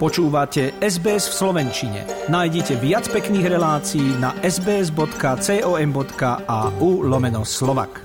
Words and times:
Počúvate 0.00 0.80
SBS 0.80 1.28
v 1.28 1.34
Slovenčine. 1.44 2.08
Nájdite 2.32 2.80
viac 2.80 3.04
pekných 3.12 3.52
relácií 3.52 4.16
na 4.16 4.32
sbs.com.au 4.40 5.04
lomeno 7.04 7.44
slovak. 7.44 8.00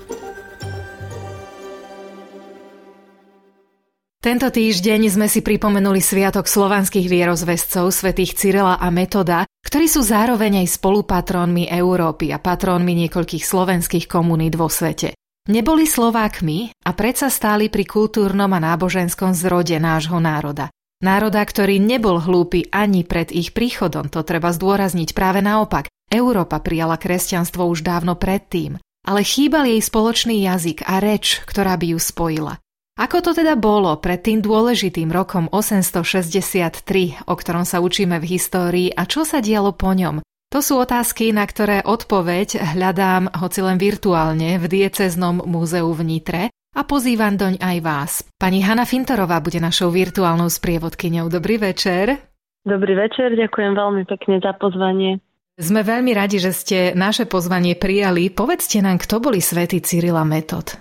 Tento 4.20 4.52
týždeň 4.52 5.08
sme 5.08 5.24
si 5.24 5.40
pripomenuli 5.40 6.04
Sviatok 6.04 6.44
slovanských 6.44 7.08
vierozvescov 7.08 7.88
svätých 7.88 8.36
Cyrila 8.36 8.76
a 8.76 8.92
Metoda, 8.92 9.48
ktorí 9.64 9.88
sú 9.88 10.04
zároveň 10.04 10.68
aj 10.68 10.76
spolupatrónmi 10.76 11.72
Európy 11.72 12.28
a 12.28 12.36
patrónmi 12.36 13.08
niekoľkých 13.08 13.40
slovenských 13.40 14.04
komunít 14.04 14.60
vo 14.60 14.68
svete. 14.68 15.16
Neboli 15.48 15.88
Slovákmi 15.88 16.76
a 16.84 16.92
predsa 16.92 17.32
stáli 17.32 17.72
pri 17.72 17.88
kultúrnom 17.88 18.52
a 18.52 18.60
náboženskom 18.60 19.32
zrode 19.32 19.80
nášho 19.80 20.20
národa. 20.20 20.68
Národa, 21.04 21.44
ktorý 21.44 21.76
nebol 21.76 22.16
hlúpy 22.16 22.72
ani 22.72 23.04
pred 23.04 23.28
ich 23.28 23.52
príchodom, 23.52 24.08
to 24.08 24.24
treba 24.24 24.48
zdôrazniť 24.48 25.12
práve 25.12 25.44
naopak. 25.44 25.92
Európa 26.08 26.56
prijala 26.64 26.96
kresťanstvo 26.96 27.68
už 27.68 27.84
dávno 27.84 28.16
predtým, 28.16 28.80
ale 29.04 29.20
chýbal 29.20 29.68
jej 29.68 29.82
spoločný 29.84 30.40
jazyk 30.40 30.88
a 30.88 30.96
reč, 31.04 31.44
ktorá 31.44 31.76
by 31.76 31.92
ju 31.92 31.98
spojila. 32.00 32.56
Ako 32.96 33.20
to 33.20 33.36
teda 33.36 33.60
bolo 33.60 33.92
pred 34.00 34.24
tým 34.24 34.40
dôležitým 34.40 35.12
rokom 35.12 35.52
863, 35.52 37.28
o 37.28 37.34
ktorom 37.36 37.68
sa 37.68 37.84
učíme 37.84 38.16
v 38.16 38.28
histórii 38.32 38.88
a 38.88 39.04
čo 39.04 39.28
sa 39.28 39.44
dialo 39.44 39.76
po 39.76 39.92
ňom? 39.92 40.24
To 40.48 40.64
sú 40.64 40.80
otázky, 40.80 41.28
na 41.36 41.44
ktoré 41.44 41.84
odpoveď 41.84 42.72
hľadám 42.72 43.36
hoci 43.36 43.60
len 43.60 43.76
virtuálne 43.76 44.56
v 44.56 44.64
dieceznom 44.64 45.44
múzeu 45.44 45.92
v 45.92 46.02
Nitre 46.08 46.42
a 46.76 46.84
pozývam 46.84 47.40
doň 47.40 47.56
aj 47.56 47.76
vás. 47.80 48.12
Pani 48.36 48.60
Hanna 48.60 48.84
Fintorová 48.84 49.40
bude 49.40 49.56
našou 49.56 49.88
virtuálnou 49.88 50.52
sprievodkyňou. 50.52 51.32
Dobrý 51.32 51.56
večer. 51.56 52.20
Dobrý 52.68 52.92
večer, 52.92 53.32
ďakujem 53.32 53.72
veľmi 53.72 54.04
pekne 54.04 54.36
za 54.44 54.52
pozvanie. 54.60 55.24
Sme 55.56 55.80
veľmi 55.80 56.12
radi, 56.12 56.36
že 56.36 56.52
ste 56.52 56.78
naše 56.92 57.24
pozvanie 57.24 57.80
prijali. 57.80 58.28
Povedzte 58.28 58.84
nám, 58.84 59.00
kto 59.00 59.24
boli 59.24 59.40
svätí 59.40 59.80
Cyrila 59.80 60.20
Metod. 60.28 60.76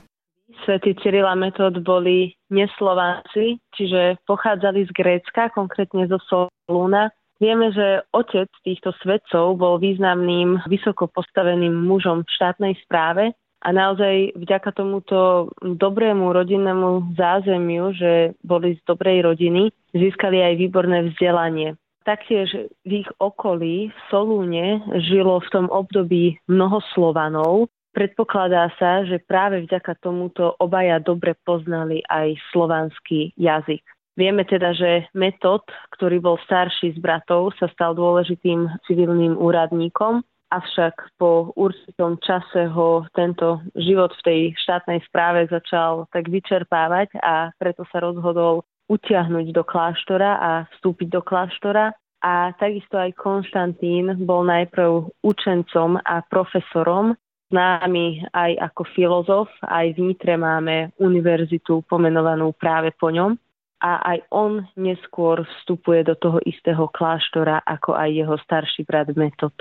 Svetí 0.68 0.98
Cyrila 1.00 1.32
Metod 1.38 1.80
boli 1.80 2.36
neslováci, 2.52 3.64
čiže 3.72 4.20
pochádzali 4.28 4.84
z 4.84 4.92
Grécka, 4.92 5.54
konkrétne 5.54 6.12
zo 6.12 6.20
Solúna. 6.28 7.14
Vieme, 7.40 7.72
že 7.72 8.04
otec 8.12 8.50
týchto 8.68 8.92
svetcov 9.00 9.56
bol 9.56 9.80
významným, 9.80 10.66
vysoko 10.68 11.08
postaveným 11.08 11.72
mužom 11.72 12.26
v 12.26 12.34
štátnej 12.36 12.74
správe 12.84 13.32
a 13.66 13.74
naozaj 13.74 14.38
vďaka 14.38 14.70
tomuto 14.78 15.50
dobrému 15.58 16.30
rodinnému 16.30 17.18
zázemiu, 17.18 17.98
že 17.98 18.38
boli 18.46 18.78
z 18.78 18.82
dobrej 18.86 19.26
rodiny, 19.26 19.74
získali 19.90 20.38
aj 20.38 20.54
výborné 20.62 21.10
vzdelanie. 21.10 21.74
Taktiež 22.06 22.70
v 22.86 23.02
ich 23.02 23.10
okolí 23.18 23.90
v 23.90 24.00
Solúne 24.14 24.86
žilo 25.10 25.42
v 25.42 25.50
tom 25.50 25.66
období 25.74 26.38
mnoho 26.46 26.78
Slovanov. 26.94 27.74
Predpokladá 27.98 28.70
sa, 28.78 29.02
že 29.02 29.18
práve 29.18 29.66
vďaka 29.66 29.98
tomuto 29.98 30.54
obaja 30.62 31.02
dobre 31.02 31.34
poznali 31.34 32.06
aj 32.06 32.38
slovanský 32.54 33.34
jazyk. 33.34 33.82
Vieme 34.14 34.46
teda, 34.46 34.78
že 34.78 35.10
Metod, 35.18 35.66
ktorý 35.98 36.22
bol 36.22 36.38
starší 36.46 36.94
z 36.94 37.00
bratov, 37.02 37.58
sa 37.58 37.66
stal 37.74 37.98
dôležitým 37.98 38.70
civilným 38.86 39.34
úradníkom 39.42 40.22
avšak 40.52 41.18
po 41.18 41.54
určitom 41.56 42.18
čase 42.22 42.70
ho 42.70 43.06
tento 43.14 43.62
život 43.76 44.14
v 44.20 44.26
tej 44.26 44.42
štátnej 44.62 45.02
správe 45.10 45.50
začal 45.50 46.06
tak 46.14 46.30
vyčerpávať 46.30 47.18
a 47.22 47.50
preto 47.58 47.84
sa 47.90 48.02
rozhodol 48.02 48.64
utiahnuť 48.86 49.46
do 49.50 49.64
kláštora 49.66 50.32
a 50.38 50.52
vstúpiť 50.78 51.08
do 51.10 51.22
kláštora. 51.26 51.94
A 52.26 52.58
takisto 52.58 52.98
aj 52.98 53.14
Konštantín 53.22 54.26
bol 54.26 54.46
najprv 54.50 55.14
učencom 55.22 56.02
a 56.02 56.26
profesorom, 56.26 57.14
známy 57.54 58.26
aj 58.34 58.52
ako 58.72 58.82
filozof. 58.98 59.48
Aj 59.62 59.86
v 59.94 60.00
Nitre 60.02 60.34
máme 60.34 60.90
univerzitu 60.98 61.86
pomenovanú 61.86 62.54
práve 62.58 62.90
po 62.98 63.14
ňom. 63.14 63.38
A 63.86 64.02
aj 64.02 64.20
on 64.34 64.66
neskôr 64.74 65.46
vstupuje 65.46 66.02
do 66.08 66.18
toho 66.18 66.42
istého 66.48 66.90
kláštora 66.90 67.62
ako 67.62 67.94
aj 67.94 68.10
jeho 68.10 68.36
starší 68.42 68.82
brat 68.88 69.14
Metod. 69.14 69.54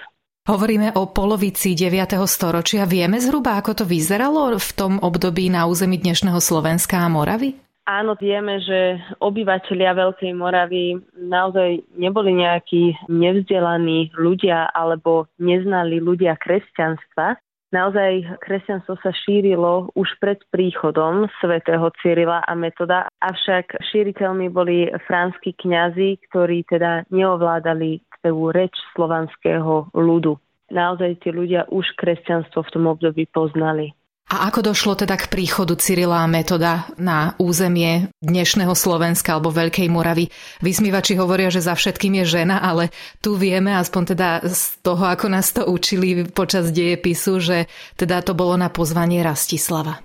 Hovoríme 0.44 0.92
o 1.00 1.08
polovici 1.08 1.72
9. 1.72 2.20
storočia. 2.28 2.84
Vieme 2.84 3.16
zhruba, 3.16 3.56
ako 3.56 3.80
to 3.80 3.84
vyzeralo 3.88 4.52
v 4.60 4.70
tom 4.76 5.00
období 5.00 5.48
na 5.48 5.64
území 5.64 5.96
dnešného 5.96 6.36
Slovenska 6.36 7.00
a 7.00 7.08
Moravy? 7.08 7.56
Áno, 7.88 8.12
vieme, 8.12 8.60
že 8.60 9.00
obyvateľia 9.24 9.96
Veľkej 9.96 10.36
Moravy 10.36 11.00
naozaj 11.16 11.88
neboli 11.96 12.44
nejakí 12.44 13.08
nevzdelaní 13.08 14.12
ľudia 14.20 14.68
alebo 14.68 15.32
neznali 15.40 15.96
ľudia 15.96 16.36
kresťanstva. 16.36 17.40
Naozaj 17.72 18.36
kresťanstvo 18.44 19.00
sa 19.00 19.16
šírilo 19.24 19.96
už 19.96 20.12
pred 20.20 20.44
príchodom 20.52 21.24
svätého 21.40 21.88
Cyrila 22.04 22.44
a 22.44 22.52
Metoda, 22.52 23.08
avšak 23.24 23.80
šíriteľmi 23.80 24.52
boli 24.52 24.92
franskí 25.08 25.56
kňazi, 25.56 26.20
ktorí 26.28 26.68
teda 26.68 27.08
neovládali 27.08 28.04
tú 28.24 28.48
reč 28.48 28.72
slovanského 28.96 29.92
ľudu. 29.92 30.40
Naozaj 30.72 31.20
tí 31.20 31.28
ľudia 31.28 31.68
už 31.68 31.92
kresťanstvo 32.00 32.64
v 32.64 32.72
tom 32.72 32.84
období 32.88 33.28
poznali. 33.28 33.92
A 34.24 34.48
ako 34.48 34.72
došlo 34.72 34.96
teda 34.96 35.20
k 35.20 35.28
príchodu 35.28 35.76
Cyrila 35.76 36.24
a 36.24 36.30
Metoda 36.30 36.88
na 36.96 37.36
územie 37.36 38.08
dnešného 38.24 38.72
Slovenska 38.72 39.36
alebo 39.36 39.52
Veľkej 39.52 39.92
Moravy? 39.92 40.32
Vysmívači 40.64 41.12
hovoria, 41.20 41.52
že 41.52 41.60
za 41.60 41.76
všetkým 41.76 42.24
je 42.24 42.40
žena, 42.40 42.64
ale 42.64 42.88
tu 43.20 43.36
vieme, 43.36 43.76
aspoň 43.76 44.16
teda 44.16 44.28
z 44.48 44.80
toho, 44.80 45.04
ako 45.04 45.28
nás 45.28 45.52
to 45.52 45.68
učili 45.68 46.24
počas 46.24 46.72
dejepisu, 46.72 47.36
že 47.36 47.68
teda 48.00 48.24
to 48.24 48.32
bolo 48.32 48.56
na 48.56 48.72
pozvanie 48.72 49.20
Rastislava. 49.20 50.00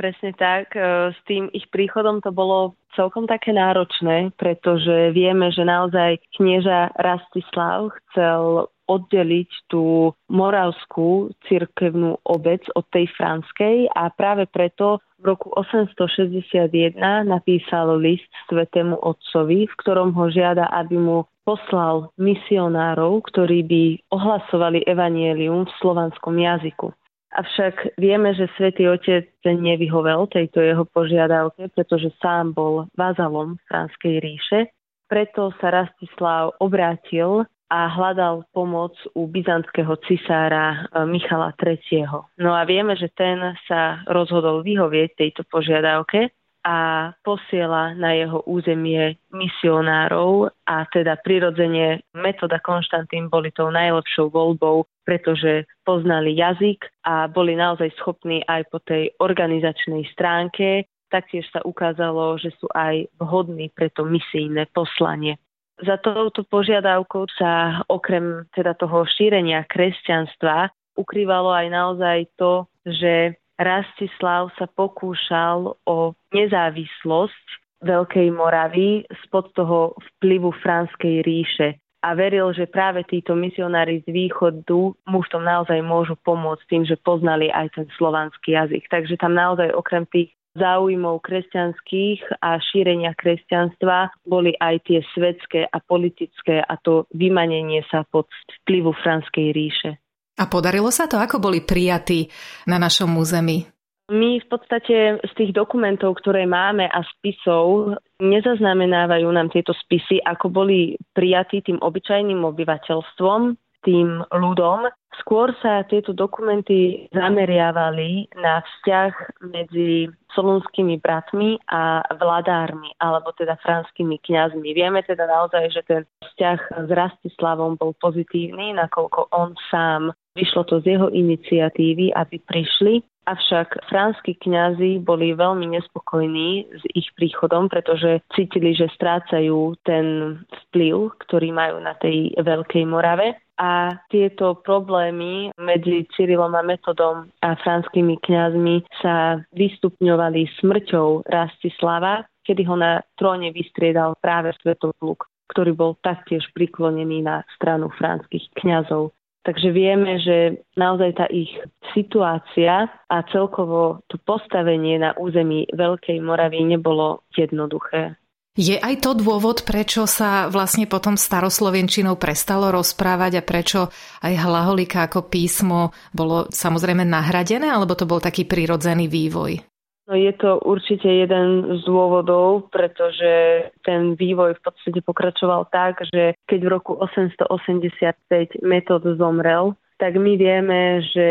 Presne 0.00 0.32
tak. 0.32 0.72
E, 0.72 1.12
s 1.12 1.20
tým 1.28 1.52
ich 1.52 1.68
príchodom 1.68 2.24
to 2.24 2.32
bolo 2.32 2.72
celkom 2.96 3.28
také 3.28 3.52
náročné, 3.52 4.32
pretože 4.40 5.12
vieme, 5.12 5.52
že 5.52 5.60
naozaj 5.60 6.24
knieža 6.40 6.96
Rastislav 6.96 7.92
chcel 8.08 8.72
oddeliť 8.88 9.68
tú 9.68 10.16
moravskú 10.32 11.36
cirkevnú 11.46 12.16
obec 12.24 12.64
od 12.72 12.88
tej 12.88 13.12
franskej 13.12 13.92
a 13.92 14.08
práve 14.08 14.48
preto 14.48 15.04
v 15.20 15.36
roku 15.36 15.52
861 15.52 16.96
napísal 17.28 17.92
list 18.00 18.32
svetému 18.48 18.96
otcovi, 19.04 19.68
v 19.68 19.74
ktorom 19.84 20.16
ho 20.16 20.32
žiada, 20.32 20.64
aby 20.80 20.96
mu 20.96 21.28
poslal 21.44 22.08
misionárov, 22.16 23.20
ktorí 23.28 23.68
by 23.68 23.84
ohlasovali 24.16 24.80
evanielium 24.88 25.68
v 25.68 25.76
slovanskom 25.78 26.40
jazyku. 26.40 26.90
Avšak 27.30 27.94
vieme, 27.94 28.34
že 28.34 28.50
svätý 28.58 28.90
Otec 28.90 29.30
nevyhovel 29.46 30.26
tejto 30.26 30.58
jeho 30.66 30.82
požiadavke, 30.82 31.70
pretože 31.70 32.10
sám 32.18 32.50
bol 32.50 32.90
vazalom 32.98 33.54
Franskej 33.70 34.18
ríše. 34.18 34.74
Preto 35.06 35.54
sa 35.62 35.70
Rastislav 35.70 36.58
obrátil 36.58 37.46
a 37.70 37.86
hľadal 37.86 38.50
pomoc 38.50 38.98
u 39.14 39.30
byzantského 39.30 39.94
cisára 40.10 40.90
e, 40.90 41.06
Michala 41.06 41.54
III. 41.54 42.34
No 42.42 42.50
a 42.50 42.66
vieme, 42.66 42.98
že 42.98 43.06
ten 43.14 43.38
sa 43.70 44.02
rozhodol 44.10 44.66
vyhovieť 44.66 45.14
tejto 45.14 45.46
požiadavke 45.46 46.34
a 46.60 47.10
posiela 47.24 47.96
na 47.96 48.12
jeho 48.12 48.44
územie 48.44 49.16
misionárov 49.32 50.52
a 50.68 50.84
teda 50.92 51.16
prirodzene 51.24 52.04
metoda 52.12 52.60
Konštantín 52.60 53.32
boli 53.32 53.48
tou 53.48 53.72
najlepšou 53.72 54.28
voľbou, 54.28 54.84
pretože 55.08 55.64
poznali 55.88 56.36
jazyk 56.36 56.84
a 57.08 57.32
boli 57.32 57.56
naozaj 57.56 57.96
schopní 57.96 58.44
aj 58.44 58.68
po 58.68 58.78
tej 58.84 59.08
organizačnej 59.18 60.04
stránke. 60.12 60.84
Taktiež 61.08 61.48
sa 61.50 61.64
ukázalo, 61.64 62.36
že 62.36 62.52
sú 62.60 62.68
aj 62.76 63.08
vhodní 63.18 63.72
pre 63.72 63.88
to 63.90 64.04
misijné 64.04 64.68
poslanie. 64.70 65.40
Za 65.80 65.96
touto 65.96 66.44
požiadavkou 66.44 67.24
sa 67.40 67.80
okrem 67.88 68.44
teda 68.52 68.76
toho 68.76 69.08
šírenia 69.08 69.64
kresťanstva 69.64 70.68
ukrývalo 71.00 71.56
aj 71.56 71.66
naozaj 71.72 72.18
to, 72.36 72.68
že 72.84 73.40
Rastislav 73.60 74.48
sa 74.56 74.64
pokúšal 74.64 75.76
o 75.84 76.16
nezávislosť 76.32 77.46
Veľkej 77.84 78.32
Moravy 78.32 79.04
spod 79.28 79.52
toho 79.52 79.92
vplyvu 80.16 80.48
Franskej 80.64 81.20
ríše 81.20 81.76
a 82.00 82.16
veril, 82.16 82.56
že 82.56 82.64
práve 82.64 83.04
títo 83.04 83.36
misionári 83.36 84.00
z 84.04 84.08
východu 84.08 84.96
mu 84.96 85.18
v 85.20 85.28
tom 85.28 85.44
naozaj 85.44 85.76
môžu 85.84 86.16
pomôcť 86.24 86.64
tým, 86.72 86.82
že 86.88 86.96
poznali 86.96 87.52
aj 87.52 87.76
ten 87.76 87.86
slovanský 88.00 88.56
jazyk. 88.56 88.88
Takže 88.88 89.20
tam 89.20 89.36
naozaj 89.36 89.76
okrem 89.76 90.08
tých 90.08 90.32
záujmov 90.56 91.20
kresťanských 91.22 92.40
a 92.40 92.58
šírenia 92.58 93.12
kresťanstva 93.14 94.10
boli 94.24 94.56
aj 94.58 94.82
tie 94.88 95.04
svetské 95.12 95.68
a 95.68 95.78
politické 95.84 96.64
a 96.64 96.74
to 96.80 97.06
vymanenie 97.12 97.84
sa 97.92 98.02
pod 98.08 98.26
vplyvu 98.64 98.96
Franskej 99.04 99.52
ríše. 99.52 100.00
A 100.40 100.48
podarilo 100.48 100.88
sa 100.88 101.04
to? 101.04 101.20
Ako 101.20 101.36
boli 101.36 101.60
prijatí 101.60 102.32
na 102.64 102.80
našom 102.80 103.12
území? 103.20 103.68
My 104.10 104.42
v 104.42 104.46
podstate 104.50 105.22
z 105.22 105.32
tých 105.38 105.54
dokumentov, 105.54 106.18
ktoré 106.18 106.42
máme 106.48 106.88
a 106.88 107.04
spisov, 107.14 107.94
nezaznamenávajú 108.18 109.28
nám 109.30 109.52
tieto 109.54 109.70
spisy, 109.76 110.18
ako 110.24 110.50
boli 110.50 110.98
prijatí 111.14 111.62
tým 111.62 111.78
obyčajným 111.78 112.42
obyvateľstvom, 112.42 113.54
tým 113.86 114.24
ľudom. 114.34 114.90
Skôr 115.22 115.54
sa 115.62 115.86
tieto 115.86 116.10
dokumenty 116.10 117.06
zameriavali 117.14 118.34
na 118.40 118.64
vzťah 118.64 119.12
medzi 119.46 120.10
solunskými 120.34 120.98
bratmi 120.98 121.60
a 121.70 122.02
vladármi, 122.14 122.90
alebo 122.98 123.30
teda 123.36 123.62
franskými 123.62 124.18
kňazmi. 124.22 124.74
Vieme 124.74 125.06
teda 125.06 125.28
naozaj, 125.28 125.70
že 125.70 125.82
ten 125.86 126.02
vzťah 126.24 126.58
s 126.86 126.90
Rastislavom 126.90 127.78
bol 127.78 127.94
pozitívny, 127.98 128.74
nakoľko 128.74 129.30
on 129.34 129.54
sám 129.70 130.10
vyšlo 130.40 130.64
to 130.64 130.80
z 130.80 130.96
jeho 130.96 131.12
iniciatívy, 131.12 132.16
aby 132.16 132.40
prišli 132.40 133.04
Avšak 133.30 133.86
franskí 133.86 134.34
kňazi 134.40 134.98
boli 135.04 135.36
veľmi 135.36 135.76
nespokojní 135.76 136.72
s 136.72 136.82
ich 136.96 137.06
príchodom, 137.14 137.70
pretože 137.70 138.24
cítili, 138.34 138.72
že 138.74 138.90
strácajú 138.96 139.76
ten 139.86 140.40
vplyv, 140.66 141.14
ktorý 141.28 141.54
majú 141.54 141.84
na 141.84 141.94
tej 142.00 142.34
Veľkej 142.40 142.84
Morave. 142.90 143.38
A 143.60 143.92
tieto 144.08 144.56
problémy 144.64 145.52
medzi 145.60 146.08
Cyrilom 146.16 146.56
a 146.56 146.64
Metodom 146.64 147.28
a 147.44 147.60
franskými 147.60 148.16
kňazmi 148.24 148.88
sa 149.04 149.36
vystupňovali 149.52 150.48
smrťou 150.64 151.28
Rastislava, 151.28 152.24
kedy 152.48 152.64
ho 152.64 152.74
na 152.80 153.04
tróne 153.20 153.52
vystriedal 153.52 154.16
práve 154.16 154.56
Svetopluk, 154.64 155.28
ktorý 155.52 155.76
bol 155.76 155.92
taktiež 156.00 156.48
priklonený 156.56 157.20
na 157.20 157.44
stranu 157.60 157.92
franských 158.00 158.48
kňazov. 158.56 159.12
Takže 159.40 159.72
vieme, 159.72 160.20
že 160.20 160.60
naozaj 160.76 161.10
tá 161.16 161.26
ich 161.32 161.48
situácia 161.96 162.92
a 163.08 163.16
celkovo 163.32 164.04
to 164.12 164.20
postavenie 164.20 165.00
na 165.00 165.16
území 165.16 165.64
Veľkej 165.72 166.20
Moravy 166.20 166.60
nebolo 166.68 167.24
jednoduché. 167.32 168.20
Je 168.58 168.76
aj 168.76 169.06
to 169.06 169.16
dôvod, 169.16 169.62
prečo 169.62 170.04
sa 170.10 170.50
vlastne 170.50 170.84
potom 170.84 171.14
staroslovenčinou 171.14 172.18
prestalo 172.18 172.68
rozprávať 172.74 173.40
a 173.40 173.46
prečo 173.46 173.88
aj 174.20 174.34
hlaholika 174.36 175.06
ako 175.06 175.30
písmo 175.30 175.94
bolo 176.12 176.50
samozrejme 176.50 177.06
nahradené, 177.06 177.70
alebo 177.70 177.96
to 177.96 178.04
bol 178.04 178.18
taký 178.18 178.44
prirodzený 178.44 179.06
vývoj? 179.06 179.69
No 180.08 180.16
je 180.16 180.32
to 180.32 180.58
určite 180.66 181.06
jeden 181.06 181.78
z 181.78 181.80
dôvodov, 181.86 182.72
pretože 182.72 183.64
ten 183.86 184.18
vývoj 184.18 184.58
v 184.58 184.62
podstate 184.64 185.00
pokračoval 185.06 185.70
tak, 185.70 186.02
že 186.08 186.34
keď 186.50 186.60
v 186.66 186.72
roku 186.72 186.92
885 186.98 188.64
Metod 188.64 189.06
zomrel, 189.18 189.76
tak 190.00 190.16
my 190.16 190.32
vieme, 190.34 191.04
že 191.12 191.28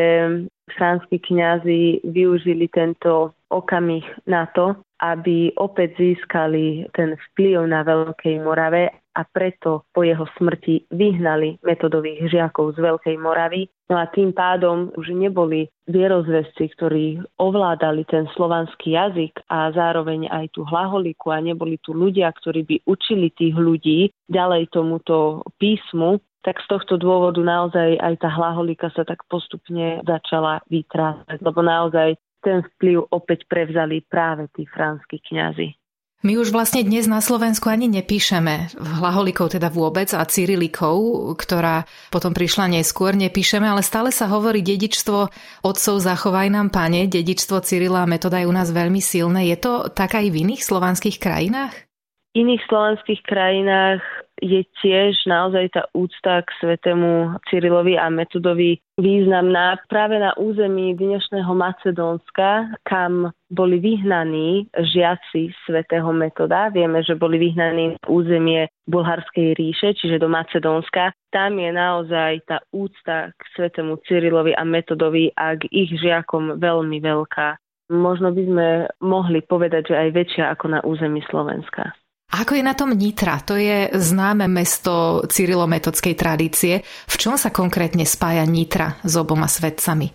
franskí 0.78 1.18
kňazi 1.20 2.06
využili 2.06 2.70
tento 2.70 3.34
okamih 3.50 4.06
na 4.30 4.46
to, 4.54 4.78
aby 5.00 5.56
opäť 5.56 5.96
získali 5.96 6.92
ten 6.92 7.16
vplyv 7.32 7.66
na 7.72 7.88
Veľkej 7.88 8.44
Morave 8.44 8.92
a 9.16 9.28
preto 9.28 9.84
po 9.92 10.08
jeho 10.08 10.24
smrti 10.40 10.88
vyhnali 10.96 11.60
metodových 11.60 12.32
žiakov 12.32 12.76
z 12.76 12.84
Veľkej 12.84 13.16
Moravy. 13.20 13.68
No 13.90 13.98
a 13.98 14.06
tým 14.08 14.32
pádom 14.32 14.94
už 14.96 15.12
neboli 15.12 15.68
vierozvesci, 15.90 16.72
ktorí 16.78 17.20
ovládali 17.42 18.06
ten 18.06 18.30
slovanský 18.38 18.96
jazyk 18.96 19.44
a 19.50 19.74
zároveň 19.74 20.30
aj 20.30 20.54
tú 20.54 20.62
hlaholiku 20.64 21.34
a 21.34 21.42
neboli 21.42 21.82
tu 21.82 21.92
ľudia, 21.92 22.30
ktorí 22.32 22.64
by 22.64 22.76
učili 22.86 23.34
tých 23.34 23.58
ľudí 23.58 24.14
ďalej 24.30 24.70
tomuto 24.70 25.42
písmu, 25.58 26.22
tak 26.46 26.62
z 26.64 26.72
tohto 26.72 26.96
dôvodu 26.96 27.44
naozaj 27.44 28.00
aj 28.00 28.14
tá 28.24 28.30
hlaholika 28.32 28.88
sa 28.96 29.04
tak 29.04 29.28
postupne 29.28 30.00
začala 30.08 30.64
vytrácať, 30.72 31.44
lebo 31.44 31.60
naozaj 31.60 32.16
ten 32.44 32.64
vplyv 32.64 33.12
opäť 33.12 33.46
prevzali 33.48 34.04
práve 34.04 34.48
tí 34.56 34.68
franskí 34.68 35.20
kňazi. 35.20 35.80
My 36.20 36.36
už 36.36 36.52
vlastne 36.52 36.84
dnes 36.84 37.08
na 37.08 37.24
Slovensku 37.24 37.72
ani 37.72 37.88
nepíšeme 37.88 38.76
hlaholikov 38.76 39.56
teda 39.56 39.72
vôbec 39.72 40.12
a 40.12 40.20
cyrilikou, 40.28 41.32
ktorá 41.32 41.88
potom 42.12 42.36
prišla 42.36 42.68
neskôr, 42.76 43.16
nepíšeme, 43.16 43.64
ale 43.64 43.80
stále 43.80 44.12
sa 44.12 44.28
hovorí 44.28 44.60
dedičstvo 44.60 45.32
otcov 45.64 45.96
zachovaj 46.04 46.52
nám 46.52 46.76
pane, 46.76 47.08
dedičstvo 47.08 47.64
Cyrila 47.64 48.04
a 48.04 48.12
metoda 48.12 48.44
je 48.44 48.52
u 48.52 48.54
nás 48.56 48.68
veľmi 48.68 49.00
silné. 49.00 49.48
Je 49.48 49.64
to 49.64 49.88
tak 49.96 50.20
aj 50.20 50.28
v 50.28 50.44
iných 50.44 50.60
slovanských 50.60 51.24
krajinách? 51.24 51.88
V 52.36 52.44
iných 52.44 52.68
slovanských 52.68 53.22
krajinách 53.24 54.04
je 54.40 54.64
tiež 54.82 55.28
naozaj 55.28 55.76
tá 55.76 55.84
úcta 55.92 56.44
k 56.44 56.50
svetému 56.64 57.40
Cyrilovi 57.52 58.00
a 58.00 58.08
Metodovi 58.08 58.80
významná 59.00 59.80
práve 59.88 60.20
na 60.20 60.36
území 60.36 60.92
dnešného 60.96 61.52
Macedónska, 61.56 62.76
kam 62.84 63.32
boli 63.48 63.80
vyhnaní 63.80 64.68
žiaci 64.76 65.56
svätého 65.64 66.12
Metoda. 66.12 66.68
Vieme, 66.68 67.00
že 67.04 67.16
boli 67.16 67.40
vyhnaní 67.40 67.96
na 67.96 68.06
územie 68.12 68.68
Bulharskej 68.88 69.56
ríše, 69.56 69.96
čiže 69.96 70.20
do 70.20 70.28
Macedónska. 70.28 71.16
Tam 71.32 71.56
je 71.56 71.72
naozaj 71.72 72.44
tá 72.44 72.60
úcta 72.76 73.32
k 73.32 73.42
svetému 73.56 74.04
Cyrilovi 74.04 74.52
a 74.52 74.68
Metodovi 74.68 75.32
a 75.40 75.56
k 75.56 75.64
ich 75.72 75.96
žiakom 75.96 76.60
veľmi 76.60 77.00
veľká. 77.00 77.56
Možno 77.90 78.30
by 78.36 78.44
sme 78.46 78.68
mohli 79.02 79.42
povedať, 79.42 79.94
že 79.94 79.96
aj 79.98 80.10
väčšia 80.14 80.46
ako 80.54 80.66
na 80.70 80.80
území 80.86 81.26
Slovenska. 81.26 81.96
Ako 82.30 82.54
je 82.54 82.62
na 82.62 82.78
tom 82.78 82.94
Nitra? 82.94 83.42
To 83.50 83.58
je 83.58 83.90
známe 83.90 84.46
mesto 84.46 85.26
cyrilometodskej 85.26 86.14
tradície. 86.14 86.86
V 86.86 87.16
čom 87.18 87.42
sa 87.42 87.50
konkrétne 87.50 88.06
spája 88.06 88.46
Nitra 88.46 89.02
s 89.02 89.18
oboma 89.18 89.50
svetcami? 89.50 90.14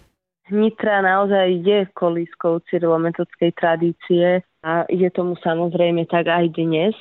Nitra 0.54 1.02
naozaj 1.02 1.58
je 1.66 1.78
kolískou 1.90 2.62
cyrilometodskej 2.70 3.50
tradície 3.58 4.46
a 4.62 4.86
je 4.86 5.08
tomu 5.10 5.34
samozrejme 5.42 6.06
tak 6.06 6.30
aj 6.30 6.54
dnes. 6.54 6.94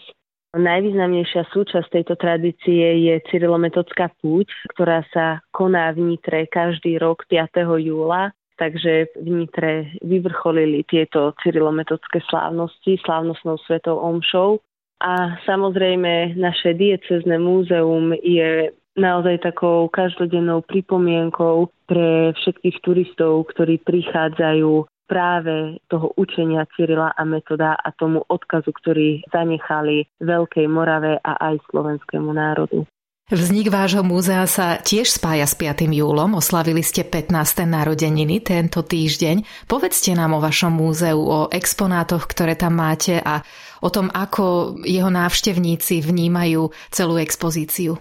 Najvýznamnejšia 0.57 1.49
súčasť 1.49 1.93
tejto 1.93 2.17
tradície 2.17 3.05
je 3.09 3.13
cyrilometodská 3.29 4.09
púť, 4.17 4.49
ktorá 4.73 5.05
sa 5.13 5.45
koná 5.53 5.93
v 5.93 6.13
Nitre 6.13 6.49
každý 6.49 6.97
rok 6.97 7.29
5. 7.29 7.61
júla 7.85 8.33
takže 8.53 9.09
v 9.17 9.29
Nitre 9.43 9.73
vyvrcholili 10.05 10.85
tieto 10.85 11.33
cyrilometodské 11.41 12.21
slávnosti 12.29 13.01
slávnostnou 13.01 13.57
svetou 13.65 13.97
omšou 13.97 14.61
a 15.03 15.35
samozrejme 15.43 16.39
naše 16.39 16.71
diecezne 16.79 17.35
múzeum 17.35 18.15
je 18.15 18.71
naozaj 18.95 19.43
takou 19.43 19.91
každodennou 19.91 20.63
pripomienkou 20.63 21.67
pre 21.89 22.31
všetkých 22.39 22.77
turistov, 22.79 23.51
ktorí 23.51 23.83
prichádzajú 23.83 24.87
práve 25.03 25.83
toho 25.91 26.15
učenia 26.15 26.63
Cyrila 26.73 27.11
a 27.11 27.23
Metoda 27.27 27.75
a 27.75 27.91
tomu 27.91 28.23
odkazu, 28.23 28.71
ktorý 28.71 29.21
zanechali 29.29 30.07
Veľkej 30.23 30.65
Morave 30.71 31.19
a 31.19 31.51
aj 31.51 31.59
slovenskému 31.69 32.31
národu. 32.31 32.87
Vznik 33.31 33.71
vášho 33.71 34.03
múzea 34.03 34.43
sa 34.51 34.83
tiež 34.83 35.07
spája 35.07 35.47
s 35.47 35.55
5. 35.55 35.87
júlom. 35.87 36.35
Oslavili 36.35 36.83
ste 36.83 37.07
15. 37.07 37.31
narodeniny 37.63 38.43
tento 38.43 38.83
týždeň. 38.83 39.63
Povedzte 39.63 40.11
nám 40.11 40.35
o 40.35 40.43
vašom 40.43 40.75
múzeu, 40.75 41.15
o 41.15 41.47
exponátoch, 41.47 42.27
ktoré 42.27 42.59
tam 42.59 42.83
máte 42.83 43.23
a 43.23 43.39
o 43.79 43.87
tom, 43.87 44.11
ako 44.11 44.75
jeho 44.83 45.07
návštevníci 45.07 46.03
vnímajú 46.03 46.75
celú 46.91 47.15
expozíciu. 47.15 47.95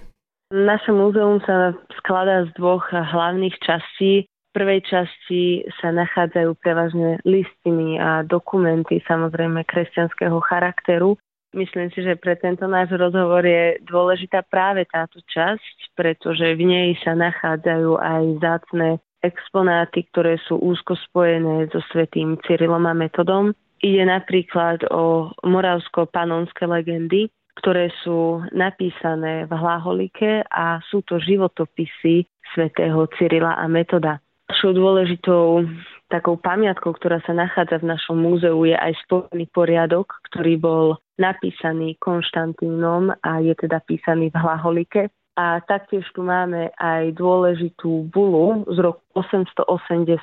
Naše 0.50 0.90
múzeum 0.90 1.38
sa 1.46 1.70
skladá 2.02 2.42
z 2.50 2.58
dvoch 2.58 2.90
hlavných 2.90 3.54
častí. 3.62 4.26
V 4.26 4.50
prvej 4.58 4.82
časti 4.82 5.62
sa 5.78 5.94
nachádzajú 5.94 6.50
prevažne 6.58 7.22
listiny 7.22 7.94
a 8.02 8.26
dokumenty, 8.26 8.98
samozrejme 9.06 9.62
kresťanského 9.70 10.42
charakteru. 10.42 11.14
Myslím 11.52 11.92
si, 11.92 12.00
že 12.00 12.16
pre 12.16 12.32
tento 12.40 12.64
náš 12.64 12.96
rozhovor 12.96 13.44
je 13.44 13.76
dôležitá 13.84 14.40
práve 14.40 14.88
táto 14.88 15.20
časť, 15.20 15.92
pretože 15.92 16.56
v 16.56 16.62
nej 16.64 16.88
sa 17.04 17.12
nachádzajú 17.12 18.00
aj 18.00 18.24
zácne 18.40 18.88
exponáty, 19.20 20.08
ktoré 20.10 20.40
sú 20.48 20.56
úzko 20.58 20.96
spojené 21.08 21.68
so 21.68 21.84
svetým 21.92 22.40
Cyrilom 22.48 22.88
a 22.88 22.96
Metodom. 22.96 23.52
Ide 23.84 24.08
napríklad 24.08 24.88
o 24.90 25.30
moravsko-panonské 25.44 26.64
legendy, 26.64 27.28
ktoré 27.60 27.92
sú 28.00 28.40
napísané 28.56 29.44
v 29.44 29.52
Hlaholike 29.52 30.48
a 30.48 30.80
sú 30.88 31.04
to 31.04 31.20
životopisy 31.20 32.24
svätého 32.56 33.04
Cyrila 33.20 33.60
a 33.60 33.68
Metoda. 33.68 34.24
Našou 34.48 34.72
dôležitou 34.72 35.68
takou 36.08 36.36
pamiatkou, 36.36 36.92
ktorá 36.96 37.24
sa 37.24 37.32
nachádza 37.32 37.80
v 37.80 37.88
našom 37.88 38.20
múzeu, 38.20 38.56
je 38.68 38.76
aj 38.76 38.92
spojený 39.08 39.48
poriadok, 39.48 40.12
ktorý 40.28 40.54
bol 40.60 40.86
napísaný 41.18 41.96
Konštantínom 42.00 43.12
a 43.20 43.40
je 43.40 43.52
teda 43.56 43.80
písaný 43.84 44.30
v 44.32 44.36
Hlaholike. 44.40 45.02
A 45.32 45.64
taktiež 45.64 46.04
tu 46.12 46.20
máme 46.20 46.68
aj 46.76 47.16
dôležitú 47.16 48.12
bulu 48.12 48.68
z 48.68 48.76
roku 48.84 49.00
880 49.16 50.20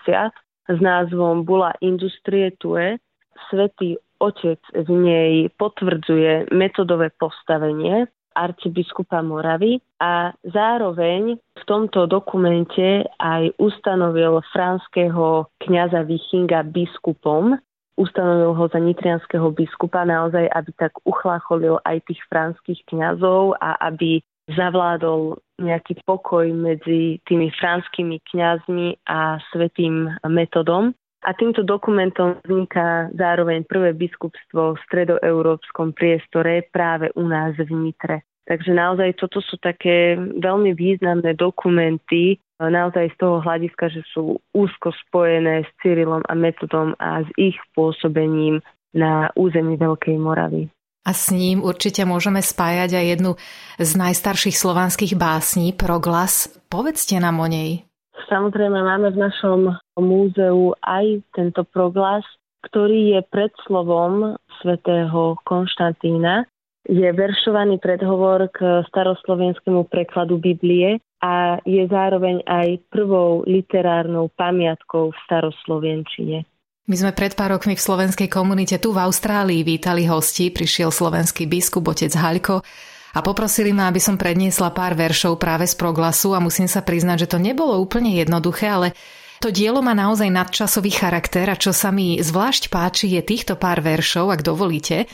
s 0.69 0.77
názvom 0.77 1.41
Bula 1.41 1.74
Industrie 1.81 2.53
Tue. 2.62 3.01
Svetý 3.50 3.98
otec 4.22 4.62
v 4.69 4.89
nej 4.93 5.34
potvrdzuje 5.58 6.53
metodové 6.53 7.10
postavenie 7.17 8.05
arcibiskupa 8.38 9.19
Moravy 9.25 9.81
a 10.00 10.31
zároveň 10.48 11.36
v 11.36 11.63
tomto 11.67 12.08
dokumente 12.08 13.03
aj 13.19 13.51
ustanovil 13.60 14.39
franského 14.55 15.51
kňaza 15.60 16.08
Vichinga 16.08 16.63
biskupom, 16.63 17.60
ustanovil 17.99 18.55
ho 18.55 18.65
za 18.71 18.79
nitrianského 18.79 19.51
biskupa 19.51 20.07
naozaj, 20.07 20.47
aby 20.55 20.71
tak 20.79 20.95
uchlácholil 21.03 21.83
aj 21.83 21.99
tých 22.07 22.23
franských 22.31 22.79
kňazov 22.87 23.59
a 23.59 23.75
aby 23.91 24.23
zavládol 24.55 25.37
nejaký 25.61 26.01
pokoj 26.07 26.47
medzi 26.49 27.21
tými 27.27 27.51
franskými 27.53 28.23
kňazmi 28.31 29.03
a 29.05 29.37
svetým 29.51 30.09
metodom. 30.25 30.95
A 31.27 31.35
týmto 31.35 31.67
dokumentom 31.67 32.39
vzniká 32.47 33.11
zároveň 33.11 33.67
prvé 33.67 33.91
biskupstvo 33.91 34.79
v 34.79 34.83
stredoeurópskom 34.87 35.91
priestore 35.91 36.63
práve 36.71 37.11
u 37.19 37.27
nás 37.27 37.59
v 37.59 37.67
Nitre. 37.75 38.23
Takže 38.47 38.71
naozaj 38.73 39.19
toto 39.19 39.43
sú 39.43 39.59
také 39.61 40.15
veľmi 40.17 40.73
významné 40.73 41.35
dokumenty, 41.35 42.39
naozaj 42.59 43.15
z 43.15 43.17
toho 43.19 43.39
hľadiska, 43.39 43.87
že 43.87 44.03
sú 44.11 44.43
úzko 44.51 44.91
spojené 45.07 45.63
s 45.63 45.69
Cyrilom 45.79 46.27
a 46.27 46.33
Metodom 46.35 46.91
a 46.99 47.23
s 47.23 47.29
ich 47.39 47.55
pôsobením 47.71 48.59
na 48.91 49.31
území 49.39 49.79
Veľkej 49.79 50.19
Moravy. 50.19 50.67
A 51.07 51.15
s 51.15 51.31
ním 51.31 51.63
určite 51.63 52.03
môžeme 52.03 52.43
spájať 52.43 52.99
aj 52.99 53.05
jednu 53.15 53.31
z 53.79 53.91
najstarších 53.95 54.59
slovanských 54.59 55.15
básní, 55.15 55.71
Proglas. 55.71 56.51
Povedzte 56.67 57.15
nám 57.23 57.39
o 57.39 57.47
nej. 57.47 57.87
Samozrejme 58.27 58.83
máme 58.83 59.15
v 59.15 59.21
našom 59.25 59.59
múzeu 59.95 60.75
aj 60.83 61.23
tento 61.31 61.63
proglas, 61.63 62.27
ktorý 62.67 63.15
je 63.15 63.19
predslovom 63.31 64.35
svätého 64.59 65.39
Konštantína 65.47 66.43
je 66.89 67.09
veršovaný 67.13 67.77
predhovor 67.77 68.49
k 68.49 68.81
staroslovenskému 68.89 69.85
prekladu 69.93 70.41
Biblie 70.41 70.97
a 71.19 71.59
je 71.67 71.83
zároveň 71.88 72.43
aj 72.47 72.79
prvou 72.88 73.43
literárnou 73.43 74.31
pamiatkou 74.33 75.11
v 75.11 75.17
staroslovenčine. 75.27 76.47
My 76.89 76.95
sme 76.97 77.13
pred 77.13 77.38
pár 77.38 77.53
rokmi 77.53 77.77
v 77.77 77.85
slovenskej 77.85 78.29
komunite 78.33 78.81
tu 78.81 78.89
v 78.89 79.03
Austrálii 79.05 79.61
vítali 79.61 80.09
hosti, 80.09 80.49
prišiel 80.49 80.89
slovenský 80.89 81.45
biskup 81.45 81.85
otec 81.85 82.09
Haľko 82.09 82.65
a 83.13 83.19
poprosili 83.21 83.69
ma, 83.69 83.93
aby 83.93 84.01
som 84.01 84.17
predniesla 84.17 84.73
pár 84.73 84.97
veršov 84.97 85.38
práve 85.38 85.69
z 85.69 85.77
proglasu 85.77 86.33
a 86.33 86.41
musím 86.41 86.65
sa 86.65 86.81
priznať, 86.81 87.29
že 87.29 87.31
to 87.35 87.38
nebolo 87.38 87.77
úplne 87.77 88.17
jednoduché, 88.17 88.73
ale 88.73 88.97
to 89.38 89.53
dielo 89.53 89.85
má 89.85 89.93
naozaj 89.93 90.33
nadčasový 90.33 90.89
charakter 90.89 91.45
a 91.47 91.55
čo 91.55 91.71
sa 91.71 91.93
mi 91.93 92.17
zvlášť 92.17 92.73
páči 92.73 93.13
je 93.15 93.21
týchto 93.21 93.53
pár 93.53 93.85
veršov, 93.85 94.33
ak 94.33 94.41
dovolíte, 94.41 95.05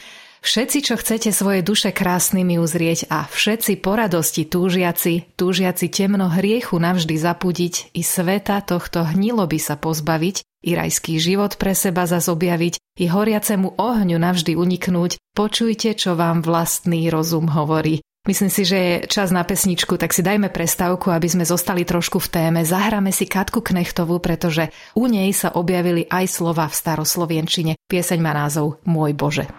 Všetci, 0.45 0.79
čo 0.85 0.93
chcete 0.93 1.33
svoje 1.33 1.65
duše 1.65 1.89
krásnymi 1.89 2.61
uzrieť 2.61 3.09
a 3.09 3.25
všetci 3.25 3.81
po 3.81 3.97
radosti 3.97 4.45
túžiaci, 4.45 5.33
túžiaci 5.33 5.89
temno 5.89 6.29
hriechu 6.29 6.77
navždy 6.77 7.17
zapudiť, 7.17 7.97
i 7.97 8.05
sveta 8.05 8.61
tohto 8.61 9.01
hnilo 9.09 9.49
by 9.49 9.57
sa 9.57 9.73
pozbaviť, 9.73 10.45
i 10.69 10.77
rajský 10.77 11.17
život 11.17 11.57
pre 11.57 11.73
seba 11.73 12.05
zas 12.05 12.29
i 12.29 13.05
horiacemu 13.09 13.73
ohňu 13.73 14.17
navždy 14.21 14.53
uniknúť, 14.53 15.17
počujte, 15.33 15.97
čo 15.97 16.13
vám 16.13 16.45
vlastný 16.45 17.09
rozum 17.09 17.49
hovorí. 17.49 18.05
Myslím 18.29 18.53
si, 18.53 18.69
že 18.69 18.77
je 18.77 18.95
čas 19.09 19.33
na 19.33 19.41
pesničku, 19.41 19.97
tak 19.97 20.13
si 20.13 20.21
dajme 20.21 20.53
prestávku, 20.53 21.09
aby 21.09 21.25
sme 21.25 21.45
zostali 21.45 21.89
trošku 21.89 22.21
v 22.21 22.29
téme. 22.29 22.61
Zahráme 22.61 23.09
si 23.09 23.25
Katku 23.25 23.65
Knechtovú, 23.65 24.21
pretože 24.21 24.69
u 24.93 25.09
nej 25.09 25.33
sa 25.33 25.57
objavili 25.57 26.05
aj 26.05 26.29
slova 26.29 26.69
v 26.69 26.77
staroslovienčine. 26.77 27.73
Pieseň 27.89 28.19
má 28.21 28.33
názov 28.37 28.77
Môj 28.85 29.17
Bože. 29.17 29.49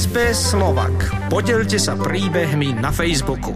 SBS 0.00 0.56
Slovak. 0.56 0.96
Podelte 1.28 1.76
sa 1.76 1.92
príbehmi 1.92 2.72
na 2.72 2.88
Facebooku. 2.88 3.52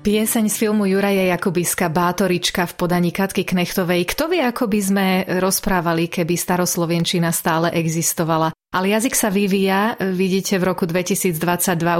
Pieseň 0.00 0.48
z 0.48 0.56
filmu 0.56 0.88
Juraja 0.88 1.36
Jakubiska 1.36 1.92
Bátorička 1.92 2.64
v 2.64 2.72
podaní 2.80 3.12
Katky 3.12 3.44
Knechtovej. 3.44 4.08
Kto 4.08 4.32
vie, 4.32 4.40
ako 4.40 4.72
by 4.72 4.80
sme 4.80 5.06
rozprávali, 5.36 6.08
keby 6.08 6.32
staroslovenčina 6.32 7.28
stále 7.28 7.68
existovala? 7.76 8.56
Ale 8.70 8.94
jazyk 8.94 9.18
sa 9.18 9.34
vyvíja. 9.34 9.98
Vidíte, 9.98 10.54
v 10.54 10.70
roku 10.70 10.86
2022 10.86 11.34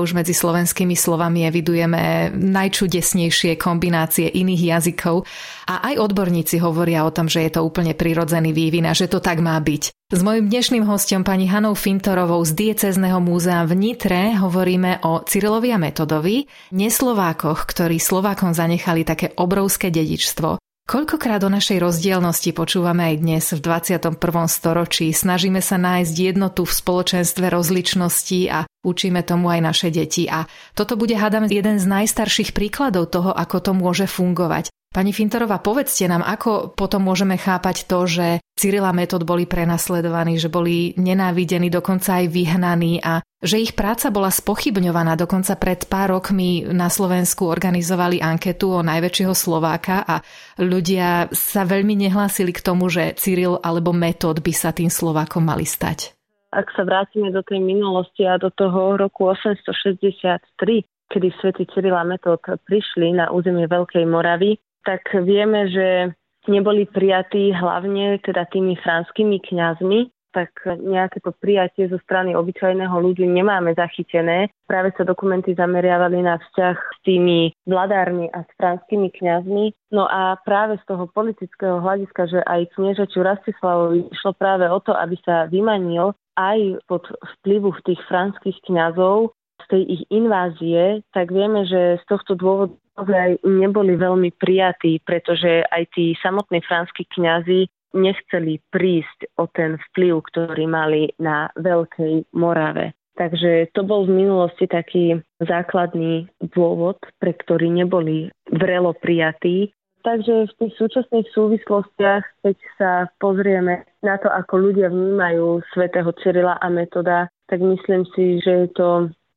už 0.06 0.14
medzi 0.14 0.30
slovenskými 0.30 0.94
slovami 0.94 1.42
evidujeme 1.50 2.30
najčudesnejšie 2.30 3.58
kombinácie 3.58 4.30
iných 4.30 4.62
jazykov. 4.78 5.26
A 5.66 5.82
aj 5.90 5.98
odborníci 5.98 6.62
hovoria 6.62 7.02
o 7.02 7.10
tom, 7.10 7.26
že 7.26 7.42
je 7.42 7.58
to 7.58 7.66
úplne 7.66 7.90
prirodzený 7.98 8.54
vývin 8.54 8.86
a 8.86 8.94
že 8.94 9.10
to 9.10 9.18
tak 9.18 9.42
má 9.42 9.58
byť. 9.58 10.14
S 10.14 10.22
mojim 10.22 10.46
dnešným 10.46 10.86
hostom 10.86 11.26
pani 11.26 11.50
Hanou 11.50 11.74
Fintorovou 11.74 12.38
z 12.46 12.54
Diecezneho 12.54 13.18
múzea 13.18 13.66
v 13.66 13.74
Nitre 13.74 14.38
hovoríme 14.38 15.02
o 15.02 15.26
Cyrilovi 15.26 15.74
Metodovi, 15.74 16.46
neslovákoch, 16.70 17.66
ktorí 17.66 17.98
Slovákom 17.98 18.54
zanechali 18.54 19.02
také 19.02 19.34
obrovské 19.34 19.90
dedičstvo 19.90 20.69
Koľkokrát 20.90 21.38
o 21.46 21.54
našej 21.54 21.78
rozdielnosti 21.78 22.50
počúvame 22.50 23.14
aj 23.14 23.22
dnes 23.22 23.44
v 23.54 23.62
21. 23.62 24.10
storočí. 24.50 25.14
Snažíme 25.14 25.62
sa 25.62 25.78
nájsť 25.78 26.14
jednotu 26.18 26.66
v 26.66 26.72
spoločenstve 26.74 27.46
rozličností 27.46 28.50
a 28.50 28.66
učíme 28.82 29.22
tomu 29.22 29.54
aj 29.54 29.60
naše 29.70 29.88
deti. 29.94 30.26
A 30.26 30.50
toto 30.74 30.98
bude, 30.98 31.14
hádam, 31.14 31.46
jeden 31.46 31.78
z 31.78 31.86
najstarších 31.86 32.50
príkladov 32.50 33.06
toho, 33.14 33.30
ako 33.30 33.56
to 33.62 33.70
môže 33.70 34.10
fungovať. 34.10 34.74
Pani 34.90 35.14
Fintorová, 35.14 35.62
povedzte 35.62 36.10
nám, 36.10 36.26
ako 36.26 36.74
potom 36.74 37.06
môžeme 37.06 37.38
chápať 37.38 37.86
to, 37.86 38.10
že 38.10 38.42
Cyril 38.58 38.82
a 38.82 38.90
Metod 38.90 39.22
boli 39.22 39.46
prenasledovaní, 39.46 40.34
že 40.34 40.50
boli 40.50 40.98
nenávidení, 40.98 41.70
dokonca 41.70 42.18
aj 42.18 42.26
vyhnaní 42.26 42.98
a 42.98 43.22
že 43.38 43.62
ich 43.62 43.78
práca 43.78 44.10
bola 44.10 44.34
spochybňovaná. 44.34 45.14
Dokonca 45.14 45.54
pred 45.62 45.86
pár 45.86 46.18
rokmi 46.18 46.66
na 46.74 46.90
Slovensku 46.90 47.46
organizovali 47.46 48.18
anketu 48.18 48.74
o 48.74 48.82
najväčšieho 48.82 49.30
Slováka 49.30 50.02
a 50.02 50.26
ľudia 50.58 51.30
sa 51.30 51.62
veľmi 51.62 51.94
nehlásili 51.94 52.50
k 52.50 52.58
tomu, 52.58 52.90
že 52.90 53.14
Cyril 53.14 53.62
alebo 53.62 53.94
Metod 53.94 54.42
by 54.42 54.50
sa 54.50 54.74
tým 54.74 54.90
Slovákom 54.90 55.46
mali 55.46 55.70
stať. 55.70 56.18
Ak 56.50 56.66
sa 56.74 56.82
vrátime 56.82 57.30
do 57.30 57.46
tej 57.46 57.62
minulosti 57.62 58.26
a 58.26 58.42
do 58.42 58.50
toho 58.50 58.98
roku 58.98 59.30
863, 59.30 60.82
kedy 61.14 61.28
svätý 61.38 61.62
Cyril 61.70 61.94
a 61.94 62.02
Metod 62.02 62.42
prišli 62.42 63.14
na 63.14 63.30
územie 63.30 63.70
Veľkej 63.70 64.02
Moravy, 64.02 64.58
tak 64.84 65.06
vieme, 65.12 65.68
že 65.68 66.16
neboli 66.48 66.88
prijatí 66.88 67.52
hlavne 67.52 68.18
teda 68.24 68.48
tými 68.48 68.78
franskými 68.80 69.38
kňazmi, 69.44 70.08
tak 70.30 70.54
nejaké 70.78 71.18
to 71.20 71.34
prijatie 71.42 71.90
zo 71.90 71.98
strany 72.06 72.38
obyčajného 72.38 72.94
ľudí 73.02 73.26
nemáme 73.26 73.74
zachytené. 73.74 74.54
Práve 74.62 74.94
sa 74.94 75.02
dokumenty 75.02 75.58
zameriavali 75.58 76.22
na 76.22 76.38
vzťah 76.38 76.76
s 76.78 76.98
tými 77.02 77.50
vladármi 77.66 78.30
a 78.30 78.46
s 78.46 78.50
franskými 78.54 79.10
kňazmi. 79.10 79.74
No 79.90 80.06
a 80.06 80.38
práve 80.46 80.78
z 80.78 80.84
toho 80.86 81.10
politického 81.10 81.82
hľadiska, 81.82 82.30
že 82.30 82.40
aj 82.46 82.70
kniežaču 82.78 83.26
Rastislavovi 83.26 84.06
išlo 84.14 84.32
práve 84.38 84.70
o 84.70 84.78
to, 84.78 84.94
aby 84.94 85.18
sa 85.26 85.50
vymanil 85.50 86.14
aj 86.38 86.78
pod 86.86 87.10
vplyvu 87.42 87.74
tých 87.82 88.00
franských 88.06 88.56
kňazov 88.70 89.34
z 89.60 89.66
tej 89.68 89.82
ich 89.98 90.02
invázie, 90.08 91.04
tak 91.12 91.34
vieme, 91.34 91.68
že 91.68 92.00
z 92.00 92.04
tohto 92.08 92.32
dôvodu 92.38 92.72
naozaj 93.00 93.40
neboli 93.48 93.96
veľmi 93.96 94.36
prijatí, 94.36 95.00
pretože 95.08 95.64
aj 95.72 95.88
tí 95.96 96.12
samotní 96.20 96.60
franskí 96.60 97.08
kňazi 97.08 97.64
nechceli 97.96 98.60
prísť 98.68 99.40
o 99.40 99.48
ten 99.48 99.80
vplyv, 99.90 100.20
ktorý 100.28 100.68
mali 100.68 101.08
na 101.16 101.48
Veľkej 101.56 102.28
Morave. 102.36 102.92
Takže 103.16 103.72
to 103.72 103.82
bol 103.84 104.04
v 104.04 104.20
minulosti 104.20 104.68
taký 104.68 105.18
základný 105.40 106.28
dôvod, 106.52 107.00
pre 107.18 107.32
ktorý 107.32 107.72
neboli 107.72 108.28
vrelo 108.52 108.92
prijatí. 108.92 109.72
Takže 110.00 110.48
v 110.48 110.56
tých 110.56 110.74
súčasných 110.80 111.28
súvislostiach, 111.36 112.24
keď 112.40 112.56
sa 112.80 112.90
pozrieme 113.20 113.84
na 114.00 114.16
to, 114.16 114.32
ako 114.32 114.72
ľudia 114.72 114.88
vnímajú 114.88 115.60
svätého 115.76 116.08
Cyrila 116.24 116.56
a 116.56 116.72
Metoda, 116.72 117.28
tak 117.52 117.60
myslím 117.60 118.08
si, 118.16 118.40
že 118.40 118.64
je 118.64 118.68
to 118.72 118.88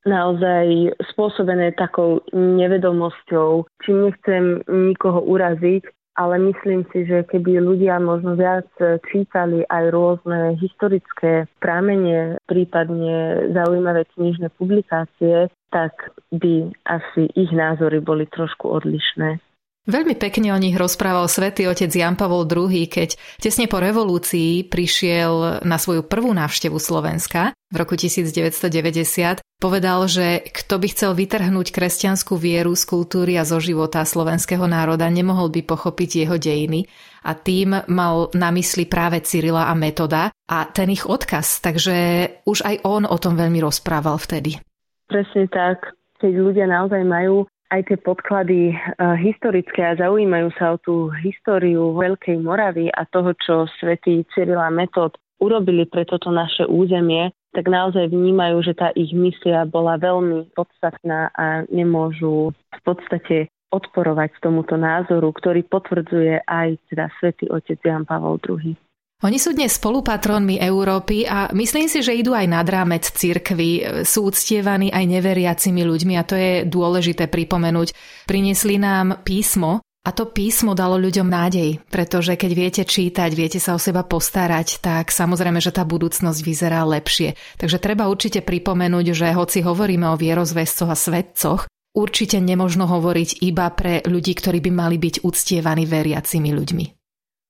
naozaj 0.04 0.96
spôsobené 1.14 1.76
takou 1.76 2.24
nevedomosťou. 2.36 3.68
Čím 3.84 3.98
nechcem 4.12 4.44
nikoho 4.68 5.24
uraziť, 5.24 5.84
ale 6.14 6.38
myslím 6.54 6.86
si, 6.94 7.10
že 7.10 7.26
keby 7.26 7.58
ľudia 7.58 7.98
možno 7.98 8.38
viac 8.38 8.70
čítali 9.10 9.66
aj 9.66 9.84
rôzne 9.90 10.54
historické 10.62 11.50
prámenie, 11.58 12.38
prípadne 12.46 13.50
zaujímavé 13.50 14.06
knižné 14.14 14.54
publikácie, 14.54 15.50
tak 15.74 16.14
by 16.30 16.70
asi 16.86 17.34
ich 17.34 17.50
názory 17.50 17.98
boli 17.98 18.30
trošku 18.30 18.70
odlišné. 18.70 19.42
Veľmi 19.84 20.16
pekne 20.16 20.56
o 20.56 20.60
nich 20.64 20.80
rozprával 20.80 21.28
svätý 21.28 21.68
otec 21.68 21.92
Jan 21.92 22.16
Pavol 22.16 22.48
II, 22.48 22.72
keď 22.88 23.20
tesne 23.36 23.68
po 23.68 23.84
revolúcii 23.84 24.64
prišiel 24.72 25.60
na 25.68 25.76
svoju 25.76 26.08
prvú 26.08 26.32
návštevu 26.32 26.80
Slovenska 26.80 27.52
v 27.68 27.76
roku 27.76 28.00
1990. 28.00 29.44
Povedal, 29.64 30.12
že 30.12 30.44
kto 30.44 30.76
by 30.76 30.88
chcel 30.92 31.16
vytrhnúť 31.16 31.72
kresťanskú 31.72 32.36
vieru 32.36 32.76
z 32.76 32.84
kultúry 32.84 33.40
a 33.40 33.48
zo 33.48 33.64
života 33.64 34.04
slovenského 34.04 34.68
národa, 34.68 35.08
nemohol 35.08 35.48
by 35.48 35.64
pochopiť 35.64 36.28
jeho 36.28 36.36
dejiny. 36.36 36.84
A 37.24 37.32
tým 37.32 37.72
mal 37.88 38.28
na 38.36 38.52
mysli 38.52 38.84
práve 38.84 39.24
Cyrila 39.24 39.72
a 39.72 39.74
Metoda 39.80 40.36
a 40.52 40.68
ten 40.68 40.92
ich 40.92 41.08
odkaz, 41.08 41.64
takže 41.64 41.96
už 42.44 42.68
aj 42.68 42.76
on 42.84 43.08
o 43.08 43.16
tom 43.16 43.40
veľmi 43.40 43.64
rozprával 43.64 44.20
vtedy. 44.20 44.60
presne 45.08 45.48
tak, 45.48 45.96
keď 46.20 46.34
ľudia 46.44 46.68
naozaj 46.68 47.00
majú 47.08 47.48
aj 47.72 47.88
tie 47.88 47.98
podklady 48.04 48.76
uh, 48.76 49.16
historické 49.16 49.80
a 49.80 49.96
zaujímajú 49.96 50.52
sa 50.60 50.76
o 50.76 50.78
tú 50.84 51.08
históriu 51.24 51.96
Veľkej 51.96 52.36
Moravy 52.44 52.92
a 52.92 53.08
toho, 53.08 53.32
čo 53.40 53.72
svätý 53.80 54.28
Cyril 54.36 54.60
a 54.60 54.68
Metod 54.68 55.16
urobili 55.40 55.88
pre 55.88 56.04
toto 56.04 56.36
naše 56.36 56.68
územie, 56.68 57.32
tak 57.54 57.70
naozaj 57.70 58.10
vnímajú, 58.10 58.66
že 58.66 58.74
tá 58.74 58.90
ich 58.98 59.14
misia 59.14 59.64
bola 59.70 60.02
veľmi 60.02 60.52
podstatná 60.58 61.30
a 61.38 61.64
nemôžu 61.70 62.52
v 62.52 62.82
podstate 62.82 63.54
odporovať 63.70 64.38
tomuto 64.42 64.78
názoru, 64.78 65.34
ktorý 65.34 65.66
potvrdzuje 65.66 66.46
aj 66.46 66.78
teda 66.90 67.10
svätý 67.18 67.50
otec 67.50 67.78
Jan 67.82 68.06
Pavol 68.06 68.38
II. 68.42 68.78
Oni 69.24 69.40
sú 69.40 69.56
dnes 69.56 69.80
spolupatrónmi 69.80 70.60
Európy 70.60 71.24
a 71.24 71.48
myslím 71.56 71.88
si, 71.88 72.04
že 72.04 72.12
idú 72.12 72.36
aj 72.36 72.44
nad 72.44 72.68
rámec 72.68 73.08
cirkvy. 73.08 74.04
Sú 74.04 74.28
uctievaní 74.28 74.92
aj 74.92 75.06
neveriacimi 75.08 75.88
ľuďmi 75.88 76.14
a 76.20 76.28
to 76.28 76.36
je 76.36 76.52
dôležité 76.68 77.32
pripomenúť. 77.32 77.96
Priniesli 78.28 78.76
nám 78.76 79.24
písmo 79.24 79.80
a 80.04 80.10
to 80.12 80.28
písmo 80.28 80.76
dalo 80.76 81.00
ľuďom 81.00 81.28
nádej, 81.32 81.80
pretože 81.88 82.36
keď 82.36 82.52
viete 82.52 82.84
čítať, 82.84 83.32
viete 83.32 83.60
sa 83.64 83.74
o 83.74 83.80
seba 83.80 84.04
postarať, 84.04 84.84
tak 84.84 85.16
samozrejme, 85.16 85.64
že 85.64 85.72
tá 85.72 85.88
budúcnosť 85.88 86.40
vyzerá 86.44 86.84
lepšie. 86.84 87.40
Takže 87.56 87.80
treba 87.80 88.12
určite 88.12 88.44
pripomenúť, 88.44 89.16
že 89.16 89.32
hoci 89.32 89.64
hovoríme 89.64 90.12
o 90.12 90.20
vierozvescoch 90.20 90.92
a 90.92 91.00
svetcoch, 91.00 91.72
určite 91.96 92.44
nemožno 92.44 92.84
hovoriť 92.84 93.42
iba 93.48 93.72
pre 93.72 94.04
ľudí, 94.04 94.36
ktorí 94.36 94.60
by 94.60 94.72
mali 94.76 95.00
byť 95.00 95.24
uctievaní 95.24 95.88
veriacimi 95.88 96.52
ľuďmi 96.52 97.04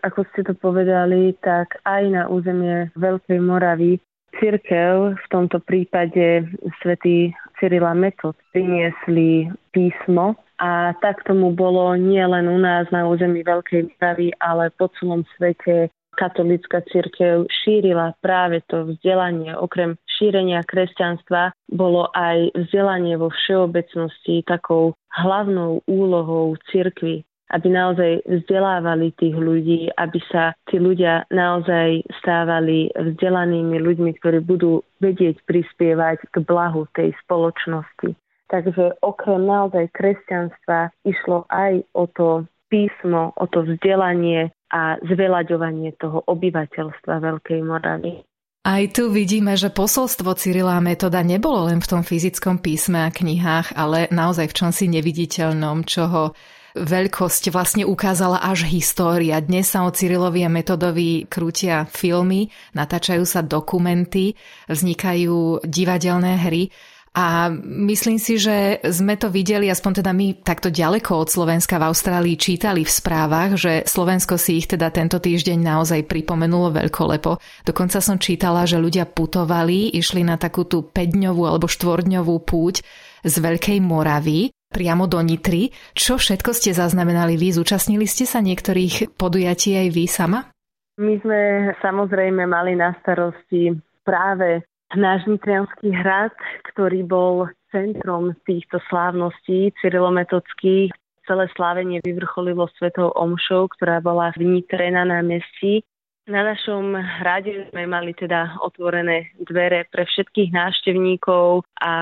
ako 0.04 0.28
ste 0.30 0.44
to 0.44 0.54
povedali, 0.54 1.32
tak 1.40 1.80
aj 1.88 2.04
na 2.12 2.24
územie 2.28 2.92
Veľkej 3.00 3.40
Moravy 3.40 4.04
Cirkev, 4.38 5.16
v 5.16 5.28
tomto 5.32 5.64
prípade 5.64 6.44
svätý 6.84 7.32
Cyrila 7.58 7.96
Metod, 7.96 8.36
priniesli 8.52 9.48
písmo 9.72 10.36
a 10.64 10.96
tak 11.04 11.28
tomu 11.28 11.52
bolo 11.52 11.92
nie 12.00 12.24
len 12.24 12.48
u 12.48 12.56
nás 12.56 12.88
na 12.88 13.04
území 13.04 13.44
Veľkej 13.44 14.00
Moravy, 14.00 14.32
ale 14.40 14.72
po 14.72 14.88
celom 14.96 15.28
svete 15.36 15.92
katolická 16.16 16.80
církev 16.88 17.52
šírila 17.52 18.16
práve 18.24 18.64
to 18.72 18.88
vzdelanie. 18.88 19.52
Okrem 19.60 20.00
šírenia 20.08 20.64
kresťanstva 20.64 21.52
bolo 21.68 22.08
aj 22.16 22.56
vzdelanie 22.56 23.20
vo 23.20 23.28
všeobecnosti 23.28 24.48
takou 24.48 24.96
hlavnou 25.12 25.84
úlohou 25.84 26.56
církvy 26.72 27.28
aby 27.54 27.70
naozaj 27.70 28.26
vzdelávali 28.26 29.14
tých 29.14 29.38
ľudí, 29.38 29.94
aby 29.94 30.18
sa 30.34 30.58
tí 30.66 30.82
ľudia 30.82 31.30
naozaj 31.30 32.02
stávali 32.18 32.90
vzdelanými 32.98 33.78
ľuďmi, 33.78 34.12
ktorí 34.18 34.42
budú 34.42 34.82
vedieť 34.98 35.38
prispievať 35.46 36.34
k 36.34 36.42
blahu 36.42 36.90
tej 36.98 37.14
spoločnosti. 37.22 38.18
Takže 38.54 39.02
okrem 39.02 39.50
naozaj 39.50 39.90
kresťanstva 39.98 40.94
išlo 41.02 41.50
aj 41.50 41.90
o 41.98 42.06
to 42.06 42.46
písmo, 42.70 43.34
o 43.34 43.50
to 43.50 43.66
vzdelanie 43.66 44.54
a 44.70 45.02
zveľaďovanie 45.02 45.98
toho 45.98 46.22
obyvateľstva 46.30 47.18
Veľkej 47.18 47.60
Moravy. 47.66 48.22
Aj 48.64 48.84
tu 48.94 49.10
vidíme, 49.10 49.58
že 49.58 49.74
posolstvo 49.74 50.38
Cyrila 50.38 50.78
Metoda 50.80 51.26
nebolo 51.26 51.66
len 51.66 51.82
v 51.82 51.90
tom 51.90 52.02
fyzickom 52.06 52.62
písme 52.62 53.02
a 53.04 53.12
knihách, 53.12 53.74
ale 53.74 54.06
naozaj 54.14 54.54
v 54.54 54.58
čomsi 54.62 54.86
neviditeľnom, 54.88 55.84
čoho 55.84 56.38
veľkosť 56.78 57.54
vlastne 57.54 57.84
ukázala 57.86 58.42
až 58.42 58.66
história. 58.66 59.38
Dnes 59.42 59.70
sa 59.70 59.86
o 59.86 59.94
Cyrilovi 59.94 60.42
a 60.42 60.50
Metodovi 60.50 61.30
krútia 61.30 61.86
filmy, 61.86 62.50
natáčajú 62.74 63.26
sa 63.26 63.46
dokumenty, 63.46 64.34
vznikajú 64.70 65.66
divadelné 65.66 66.34
hry. 66.42 66.74
A 67.14 67.54
myslím 67.62 68.18
si, 68.18 68.42
že 68.42 68.82
sme 68.90 69.14
to 69.22 69.30
videli, 69.30 69.70
aspoň 69.70 70.02
teda 70.02 70.12
my 70.18 70.42
takto 70.42 70.74
ďaleko 70.74 71.22
od 71.22 71.30
Slovenska 71.30 71.78
v 71.78 71.94
Austrálii 71.94 72.34
čítali 72.42 72.82
v 72.82 72.90
správach, 72.90 73.54
že 73.54 73.86
Slovensko 73.86 74.42
si 74.42 74.58
ich 74.58 74.66
teda 74.66 74.90
tento 74.90 75.22
týždeň 75.22 75.62
naozaj 75.62 76.10
pripomenulo 76.10 76.74
veľkolepo. 76.74 77.38
Dokonca 77.70 78.02
som 78.02 78.18
čítala, 78.18 78.66
že 78.66 78.82
ľudia 78.82 79.06
putovali, 79.06 79.94
išli 79.94 80.26
na 80.26 80.42
takú 80.42 80.66
tú 80.66 80.90
5-dňovú 80.90 81.46
alebo 81.46 81.70
4-dňovú 81.70 82.36
púť 82.50 82.82
z 83.22 83.36
Veľkej 83.38 83.78
Moravy 83.78 84.50
priamo 84.74 85.06
do 85.06 85.22
Nitry. 85.22 85.70
Čo 85.94 86.18
všetko 86.18 86.50
ste 86.58 86.74
zaznamenali 86.74 87.38
vy? 87.38 87.54
Zúčastnili 87.54 88.10
ste 88.10 88.26
sa 88.26 88.42
niektorých 88.42 89.14
podujatí 89.14 89.78
aj 89.78 89.88
vy 89.94 90.10
sama? 90.10 90.50
My 90.98 91.22
sme 91.22 91.42
samozrejme 91.78 92.50
mali 92.50 92.74
na 92.74 92.98
starosti 93.06 93.70
práve 94.02 94.66
náš 94.98 95.26
Nitrianský 95.30 95.94
hrad, 95.94 96.34
ktorý 96.74 97.06
bol 97.06 97.50
centrom 97.74 98.38
týchto 98.46 98.78
slávností 98.90 99.74
cyrilometodských. 99.82 100.94
Celé 101.24 101.46
slávenie 101.56 102.04
vyvrcholilo 102.04 102.68
svetou 102.76 103.10
omšou, 103.16 103.72
ktorá 103.74 104.04
bola 104.04 104.36
v 104.36 104.44
Nitre 104.60 104.92
na 104.92 105.08
námestí. 105.08 105.82
Na 106.24 106.40
našom 106.40 106.96
hrade 106.96 107.68
sme 107.72 107.84
mali 107.84 108.16
teda 108.16 108.56
otvorené 108.64 109.36
dvere 109.44 109.84
pre 109.92 110.08
všetkých 110.08 110.56
návštevníkov 110.56 111.68
a 111.84 111.94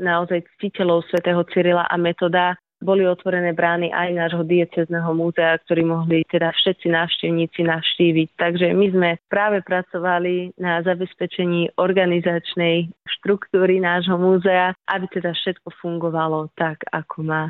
naozaj 0.00 0.48
ctiteľov 0.56 1.04
svätého 1.12 1.44
Cyrila 1.52 1.84
a 1.84 1.96
Metoda. 2.00 2.56
Boli 2.76 3.08
otvorené 3.08 3.56
brány 3.56 3.88
aj 3.88 4.08
nášho 4.12 4.44
diecezného 4.44 5.10
múzea, 5.16 5.56
ktorý 5.64 5.82
mohli 5.88 6.18
teda 6.28 6.52
všetci 6.52 6.92
návštevníci 6.92 7.60
navštíviť. 7.64 8.28
Takže 8.36 8.66
my 8.76 8.86
sme 8.92 9.10
práve 9.32 9.64
pracovali 9.64 10.54
na 10.60 10.84
zabezpečení 10.84 11.72
organizačnej 11.80 12.92
štruktúry 13.20 13.80
nášho 13.80 14.20
múzea, 14.20 14.76
aby 14.92 15.08
teda 15.08 15.32
všetko 15.32 15.72
fungovalo 15.80 16.52
tak, 16.52 16.84
ako 16.92 17.16
má. 17.24 17.44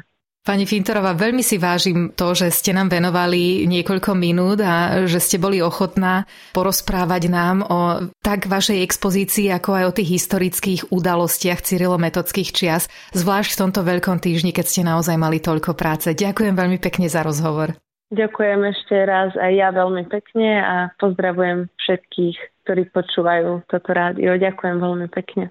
Pani 0.47 0.63
Fintorová, 0.63 1.11
veľmi 1.19 1.43
si 1.43 1.59
vážim 1.59 2.15
to, 2.15 2.31
že 2.31 2.55
ste 2.55 2.71
nám 2.71 2.87
venovali 2.87 3.67
niekoľko 3.67 4.15
minút 4.15 4.63
a 4.63 5.03
že 5.03 5.19
ste 5.19 5.43
boli 5.43 5.59
ochotná 5.59 6.23
porozprávať 6.55 7.23
nám 7.27 7.67
o 7.67 8.07
tak 8.23 8.47
vašej 8.47 8.79
expozícii, 8.87 9.51
ako 9.51 9.75
aj 9.75 9.85
o 9.91 9.97
tých 9.99 10.23
historických 10.23 10.95
udalostiach 10.95 11.67
cyrilometodských 11.67 12.55
čias, 12.55 12.87
zvlášť 13.11 13.59
v 13.59 13.61
tomto 13.67 13.83
veľkom 13.83 14.23
týždni, 14.23 14.55
keď 14.55 14.67
ste 14.71 14.87
naozaj 14.87 15.19
mali 15.19 15.43
toľko 15.43 15.75
práce. 15.75 16.15
Ďakujem 16.15 16.55
veľmi 16.55 16.79
pekne 16.79 17.11
za 17.11 17.27
rozhovor. 17.27 17.75
Ďakujem 18.15 18.71
ešte 18.71 19.03
raz 19.03 19.35
aj 19.35 19.51
ja 19.51 19.75
veľmi 19.75 20.07
pekne 20.07 20.63
a 20.63 20.95
pozdravujem 21.03 21.67
všetkých, 21.75 22.63
ktorí 22.63 22.87
počúvajú 22.95 23.67
toto 23.67 23.91
rádio. 23.91 24.39
Ďakujem 24.39 24.79
veľmi 24.79 25.11
pekne. 25.11 25.51